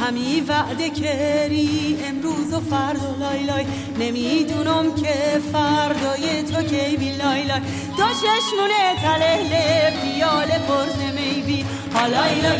همی 0.00 0.40
وعده 0.40 0.90
کری 0.90 1.98
امروز 2.08 2.52
و 2.52 2.60
فردا 2.60 3.14
لای 3.20 3.42
لای 3.42 3.64
نمی‌دونم 3.98 4.94
که 4.94 5.40
فردای 5.52 6.42
تو 6.42 6.62
کی 6.62 6.96
بی 6.96 7.10
لای 7.10 7.42
لای 7.42 7.60
دو 7.96 8.04
چشمونه 8.04 8.94
تله 9.02 9.92
پیال 10.02 10.48
پرز 10.48 10.98
می 11.16 11.42
بی 11.42 11.64
حالای 11.94 12.40
لای 12.40 12.58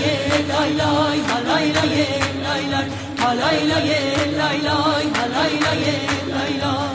لای 0.48 0.72
لای 0.72 1.20
حالای 1.20 1.72
لای 1.72 1.98
لای 2.44 2.64
لای 2.66 2.86
حالای 3.20 3.66
لای 3.66 3.88
لای 4.38 4.59
لای 4.61 5.06
حالای 5.14 5.59
لای 5.59 5.84
لای 6.30 6.59
لای 6.59 6.88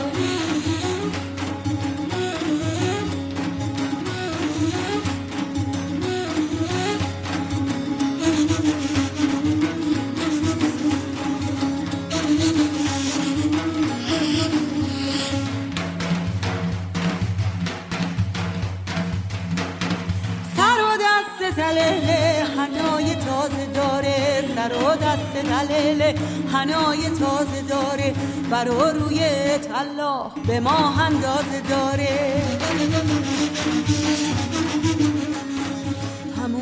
دلله 25.44 26.14
هنای 26.52 27.08
تازه 27.08 27.62
داره 27.68 28.14
برا 28.50 28.90
روی 28.90 29.18
طلا 29.58 30.30
به 30.46 30.60
ما 30.60 30.94
اندازه 31.00 31.60
داره. 31.70 32.42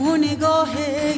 همون 0.02 0.24
نگاه 0.24 0.68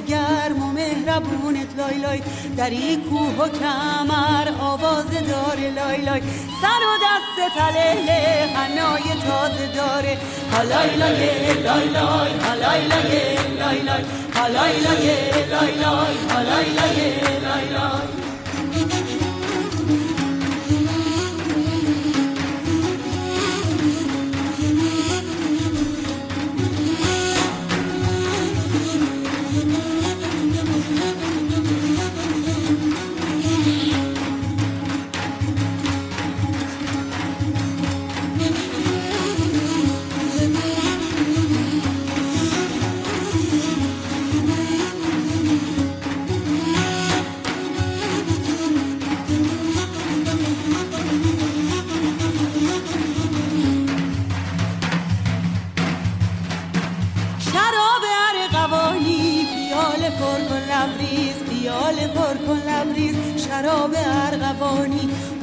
گرم 0.08 0.62
و 0.62 0.72
مهربونت 0.72 1.68
لای 1.78 1.98
لای. 1.98 2.20
در 2.56 2.70
این 2.70 3.00
کوه 3.00 3.36
و 3.38 3.48
کمر 3.48 4.48
آواز 4.60 5.06
داره 5.10 5.70
لای 5.70 6.02
لای. 6.02 6.20
سر 6.60 6.82
و 6.90 6.94
دست 7.04 7.54
تله 7.56 8.46
هنای 8.54 9.02
تازه 9.02 9.66
داره. 9.74 10.18
هلای 10.52 10.96
لای 10.96 11.62
لای 11.62 11.88
لای 11.88 12.30
هلای 12.40 12.86
لای 12.88 13.36
لای 13.58 13.80
لای 13.82 14.04
هلای 14.34 14.80
لای 14.80 15.06
لای 15.50 15.72
لای 15.78 16.16
هلای 16.28 16.68
لای 16.74 17.40
لای 17.44 17.68
لای. 17.68 18.23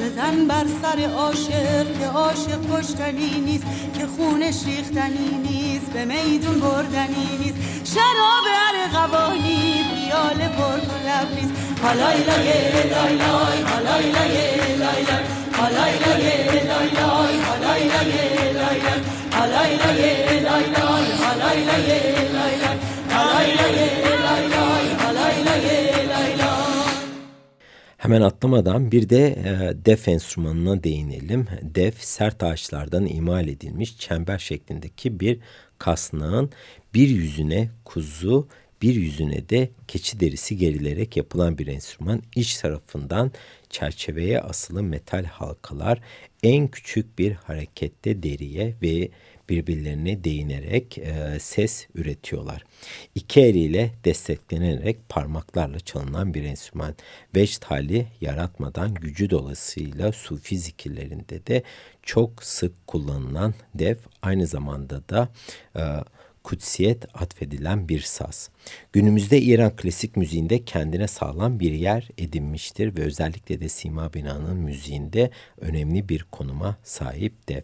بزن 0.00 0.46
بر 0.48 0.66
سر 0.82 1.00
عاشق 1.16 1.98
که 1.98 2.06
عاشق 2.06 2.60
کشتنی 2.72 3.40
نیست 3.40 3.64
که 3.98 4.06
خونش 4.06 4.64
ریختنی 4.66 5.30
نیست 5.48 5.90
به 5.90 6.04
میدون 6.04 6.60
بردنی 6.60 7.28
نیست. 7.40 7.58
شراب 7.94 8.46
ارغوانی 8.68 9.84
پیال 9.94 10.48
پر 10.48 10.80
لب 11.06 11.28
نیست. 11.34 11.52
حالای 11.82 12.18
لای 12.24 12.48
لای 12.92 13.16
لای 13.16 13.62
حالای 13.62 14.10
لای 14.12 14.76
لای 14.82 15.02
لای 15.02 15.04
حالای 15.58 15.94
لای 15.98 16.22
لای 16.68 16.90
لای 16.90 17.36
حالای 17.48 17.82
لای 17.88 18.12
لای 18.12 18.52
لای 18.52 18.80
حالای 19.32 19.76
لای 19.76 20.40
لای 20.40 20.64
لای 20.76 21.06
حالای 21.22 21.64
لای 21.64 21.86
لای 21.86 22.16
لای 22.32 22.56
لای. 22.56 24.21
Hemen 28.02 28.20
atlamadan 28.20 28.92
bir 28.92 29.08
de 29.08 29.26
e, 29.26 29.84
def 29.86 30.08
enstrümanına 30.08 30.82
değinelim. 30.84 31.46
Def 31.62 32.02
sert 32.04 32.42
ağaçlardan 32.42 33.06
imal 33.06 33.48
edilmiş 33.48 33.98
çember 33.98 34.38
şeklindeki 34.38 35.20
bir 35.20 35.38
kasnağın 35.78 36.50
bir 36.94 37.08
yüzüne 37.08 37.70
kuzu 37.84 38.48
bir 38.82 38.94
yüzüne 38.94 39.48
de 39.48 39.70
keçi 39.88 40.20
derisi 40.20 40.56
gerilerek 40.56 41.16
yapılan 41.16 41.58
bir 41.58 41.66
enstrüman. 41.66 42.22
İç 42.36 42.56
tarafından 42.56 43.32
çerçeveye 43.70 44.40
asılı 44.40 44.82
metal 44.82 45.24
halkalar 45.24 46.00
en 46.42 46.68
küçük 46.68 47.18
bir 47.18 47.32
harekette 47.32 48.22
deriye 48.22 48.74
ve 48.82 49.08
birbirlerine 49.52 50.24
değinerek 50.24 50.98
e, 50.98 51.38
ses 51.40 51.86
üretiyorlar. 51.94 52.64
İki 53.14 53.40
eliyle 53.40 53.92
desteklenerek 54.04 55.08
parmaklarla 55.08 55.80
çalınan 55.80 56.34
bir 56.34 56.44
enstrüman. 56.44 56.94
Veç 57.36 57.60
hali 57.64 58.06
yaratmadan 58.20 58.94
gücü 58.94 59.30
dolayısıyla 59.30 60.12
sufi 60.12 60.58
zikirlerinde 60.58 61.46
de 61.46 61.62
çok 62.02 62.44
sık 62.44 62.86
kullanılan 62.86 63.54
dev 63.74 63.96
aynı 64.22 64.46
zamanda 64.46 65.08
da 65.08 65.28
e, 65.76 65.82
kutsiyet 66.42 67.04
atfedilen 67.14 67.88
bir 67.88 68.00
saz. 68.00 68.50
Günümüzde 68.92 69.40
İran 69.40 69.76
klasik 69.76 70.16
müziğinde 70.16 70.64
kendine 70.64 71.08
sağlam 71.08 71.60
bir 71.60 71.72
yer 71.72 72.08
edinmiştir 72.18 72.96
ve 72.96 73.00
özellikle 73.00 73.60
de 73.60 73.68
Sima 73.68 74.14
Bina'nın 74.14 74.56
müziğinde 74.56 75.30
önemli 75.60 76.08
bir 76.08 76.26
konuma 76.30 76.76
sahip 76.82 77.48
dev. 77.48 77.62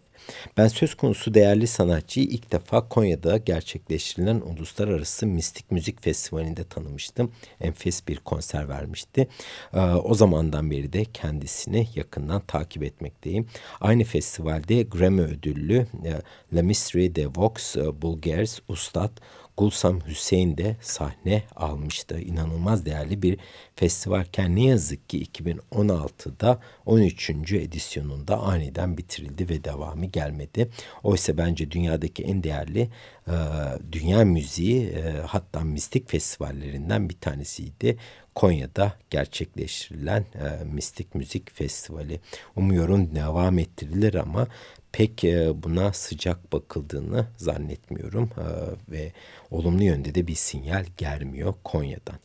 Ben 0.57 0.67
söz 0.67 0.95
konusu 0.95 1.33
değerli 1.33 1.67
sanatçıyı 1.67 2.25
ilk 2.25 2.51
defa 2.51 2.89
Konya'da 2.89 3.37
gerçekleştirilen 3.37 4.41
Uluslararası 4.41 5.27
Mistik 5.27 5.71
Müzik 5.71 6.03
Festivali'nde 6.03 6.63
tanımıştım. 6.63 7.31
Enfes 7.61 8.07
bir 8.07 8.17
konser 8.17 8.69
vermişti. 8.69 9.27
Ee, 9.73 9.79
o 9.79 10.13
zamandan 10.13 10.71
beri 10.71 10.93
de 10.93 11.05
kendisini 11.05 11.87
yakından 11.95 12.41
takip 12.47 12.83
etmekteyim. 12.83 13.47
Aynı 13.81 14.03
festivalde 14.03 14.83
Grammy 14.83 15.21
ödüllü 15.21 15.87
e, 16.05 16.11
La 16.57 16.63
Mystery 16.63 17.15
de 17.15 17.27
Vox 17.27 17.75
e, 17.75 18.01
Bulgars 18.01 18.59
Ustad 18.67 19.11
Gulsam 19.59 19.99
Hüseyin 20.07 20.57
de 20.57 20.75
sahne 20.81 21.43
almıştı. 21.55 22.19
İnanılmaz 22.19 22.85
değerli 22.85 23.21
bir 23.21 23.37
festivalken 23.75 24.55
ne 24.55 24.63
yazık 24.63 25.09
ki 25.09 25.23
2016'da 25.23 26.59
13. 26.85 27.29
edisyonunda 27.53 28.37
aniden 28.37 28.97
bitirildi 28.97 29.49
ve 29.49 29.63
devamı 29.63 30.05
gelmedi. 30.05 30.69
Oysa 31.03 31.37
bence 31.37 31.71
dünyadaki 31.71 32.23
en 32.23 32.43
değerli 32.43 32.89
e, 33.27 33.33
dünya 33.91 34.25
müziği 34.25 34.87
e, 34.87 35.21
hatta 35.27 35.59
mistik 35.59 36.09
festivallerinden 36.09 37.09
bir 37.09 37.17
tanesiydi. 37.21 37.97
Konya'da 38.35 38.93
gerçekleştirilen 39.09 40.21
e, 40.21 40.63
Mistik 40.63 41.15
Müzik 41.15 41.55
Festivali. 41.55 42.19
Umuyorum 42.55 43.15
devam 43.15 43.59
ettirilir 43.59 44.13
ama 44.13 44.47
pek 44.91 45.23
e, 45.23 45.63
buna 45.63 45.93
sıcak 45.93 46.53
bakıldığını 46.53 47.27
zannetmiyorum 47.37 48.29
e, 48.37 48.45
ve 48.91 49.11
olumlu 49.51 49.83
yönde 49.83 50.15
de 50.15 50.27
bir 50.27 50.35
sinyal 50.35 50.85
gelmiyor 50.97 51.53
Konya'dan. 51.63 52.19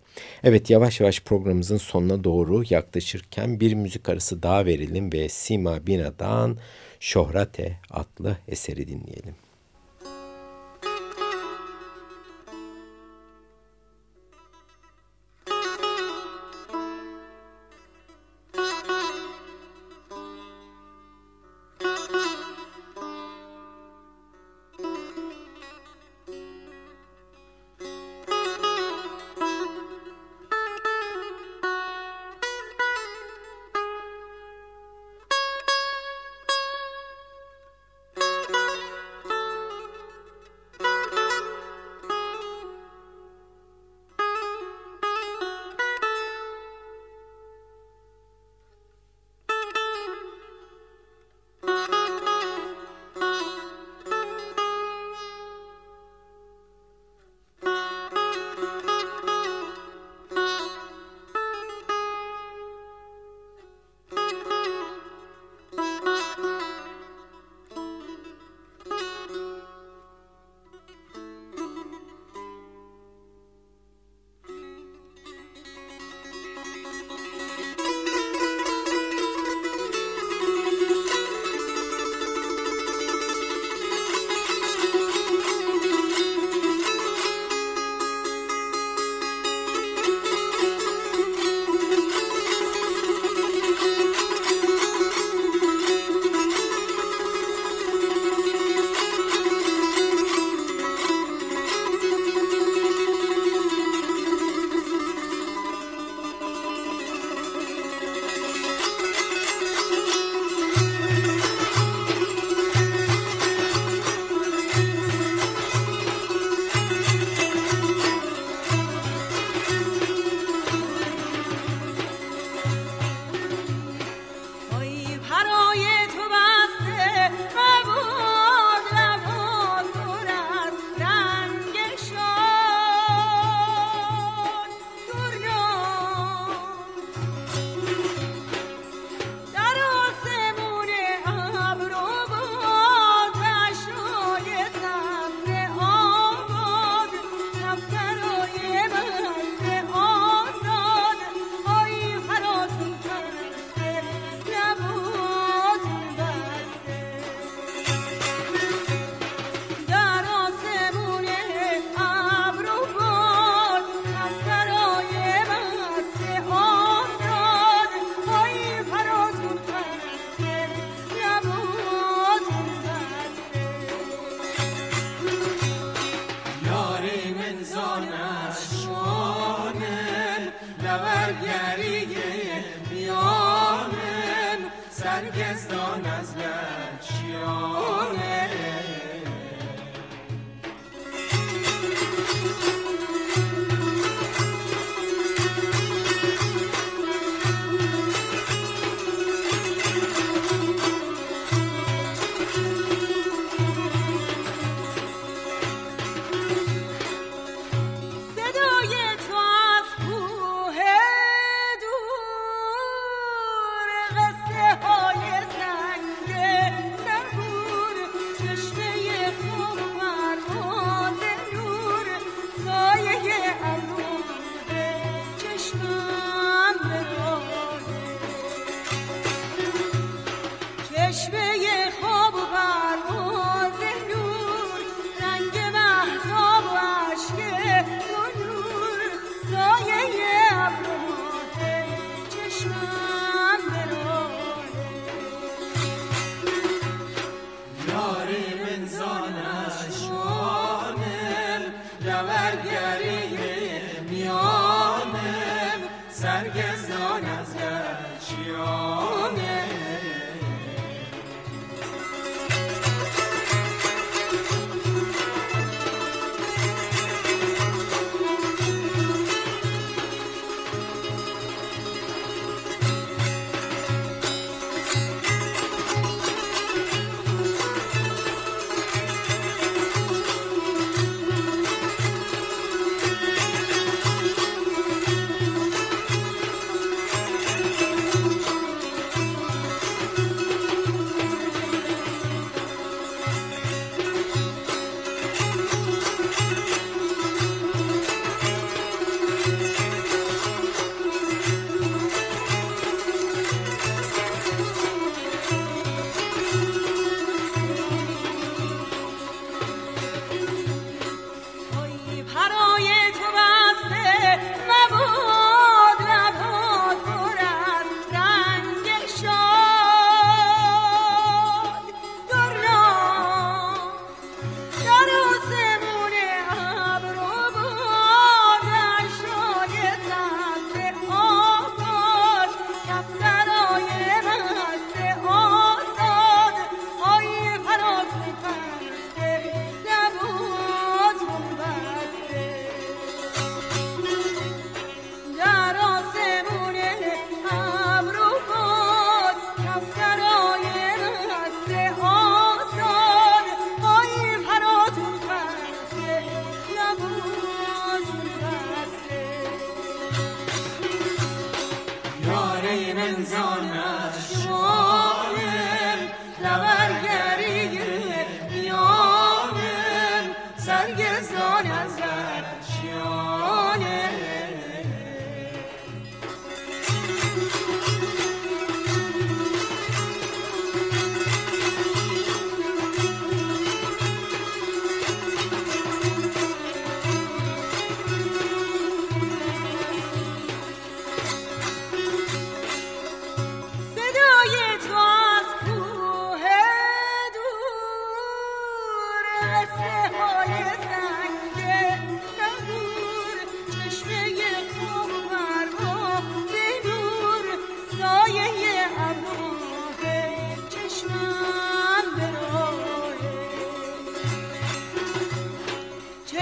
Evet 0.45 0.71
yavaş 0.71 1.01
yavaş 1.01 1.21
programımızın 1.21 1.77
sonuna 1.77 2.25
doğru 2.25 2.63
yaklaşırken 2.71 3.61
bir 3.61 3.75
müzik 3.75 4.09
arası 4.09 4.43
daha 4.43 4.67
verelim 4.67 5.13
ve 5.13 5.29
Sima 5.29 5.87
Bina'dan 5.87 6.59
Şohrate 7.01 7.79
adlı 7.91 8.37
eseri 8.49 8.89
dinleyelim. 8.89 9.35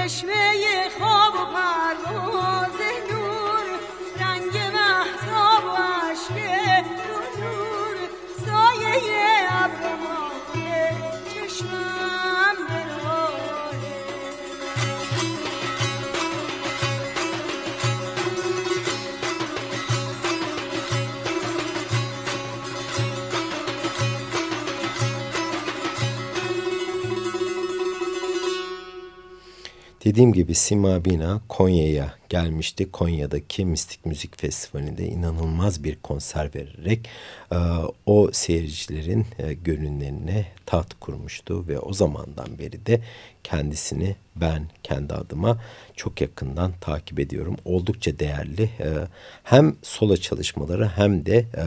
çeşme 0.03 0.52
Dediğim 30.13 30.33
gibi 30.33 30.55
Sima 30.55 31.05
Bina 31.05 31.41
Konya'ya 31.49 32.15
gelmişti. 32.33 32.91
Konya'daki 32.91 33.65
Mistik 33.65 34.07
Müzik 34.07 34.41
Festivali'nde 34.41 35.07
inanılmaz 35.07 35.85
bir 35.85 35.97
konser 35.97 36.51
vererek 36.55 37.09
e, 37.53 37.57
o 38.07 38.31
seyircilerin 38.33 39.27
e, 39.39 39.55
gönüllerine 39.55 40.47
taht 40.67 40.95
kurmuştu 41.01 41.69
ve 41.69 41.79
o 41.79 41.93
zamandan 41.93 42.59
beri 42.59 42.87
de 42.87 43.01
kendisini 43.45 44.17
ben 44.37 44.67
kendi 44.83 45.15
adıma 45.15 45.59
çok 45.97 46.21
yakından 46.21 46.73
takip 46.81 47.21
ediyorum. 47.21 47.57
Oldukça 47.65 48.19
değerli 48.19 48.63
e, 48.63 48.89
hem 49.45 49.77
solo 49.83 50.17
çalışmaları 50.17 50.89
hem 50.89 51.27
de 51.27 51.37
e, 51.37 51.65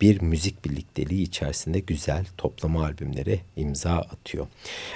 bir 0.00 0.20
müzik 0.20 0.64
birlikteliği 0.64 1.22
içerisinde 1.22 1.80
güzel 1.80 2.24
toplama 2.38 2.84
albümleri 2.84 3.40
imza 3.56 3.92
atıyor. 3.92 4.46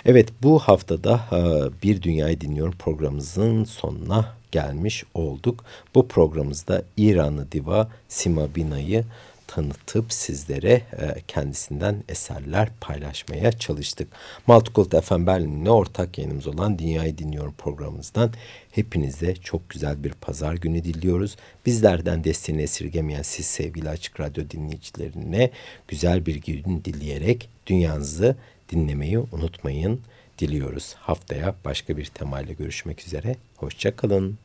Evet 0.05 0.28
bu 0.42 0.59
haftada 0.59 1.20
e, 1.32 1.38
Bir 1.82 2.03
Dünyayı 2.03 2.40
Dinliyorum 2.40 2.74
programımızın 2.78 3.64
sonuna 3.64 4.39
gelmiş 4.53 5.05
olduk. 5.14 5.64
Bu 5.94 6.09
programımızda 6.09 6.82
İranlı 6.96 7.53
diva 7.53 7.88
Sima 8.09 8.55
Bina'yı 8.55 9.05
tanıtıp 9.51 10.12
sizlere 10.12 10.72
e, 10.72 11.14
kendisinden 11.28 12.05
eserler 12.09 12.68
paylaşmaya 12.80 13.53
çalıştık. 13.53 14.09
Multicult 14.46 15.05
FM 15.05 15.26
Berlin'le 15.26 15.66
ortak 15.66 16.18
yayınımız 16.18 16.46
olan 16.46 16.78
Dünyayı 16.78 17.18
Dinliyorum 17.18 17.55
programımızdan 17.59 18.32
hepinize 18.72 19.34
çok 19.34 19.70
güzel 19.70 20.05
bir 20.05 20.12
pazar 20.12 20.55
günü 20.55 20.84
diliyoruz. 20.84 21.36
Bizlerden 21.66 22.24
desteğini 22.24 22.62
esirgemeyen 22.62 23.22
siz 23.22 23.46
sevgili 23.46 23.88
Açık 23.88 24.20
Radyo 24.20 24.51
dinleyicilerine 24.51 25.51
güzel 25.88 26.26
bir 26.26 26.34
gün 26.34 26.84
dileyerek 26.84 27.48
dünyanızı 27.66 28.36
dinlemeyi 28.72 29.18
unutmayın 29.18 30.01
diliyoruz. 30.41 30.95
Haftaya 30.99 31.55
başka 31.64 31.97
bir 31.97 32.05
temayla 32.05 32.55
görüşmek 32.55 33.07
üzere. 33.07 33.36
Hoşçakalın. 33.57 34.38